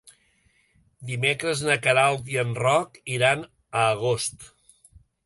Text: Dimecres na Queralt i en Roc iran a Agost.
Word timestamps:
Dimecres 1.09 1.61
na 1.67 1.75
Queralt 1.83 2.31
i 2.37 2.39
en 2.45 2.55
Roc 2.63 2.97
iran 3.17 3.45
a 3.45 3.85
Agost. 3.91 4.49